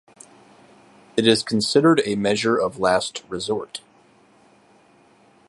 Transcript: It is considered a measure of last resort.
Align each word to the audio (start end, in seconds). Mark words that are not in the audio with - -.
It 1.15 1.27
is 1.27 1.43
considered 1.43 2.01
a 2.05 2.15
measure 2.15 2.57
of 2.57 2.79
last 2.79 3.23
resort. 3.29 3.81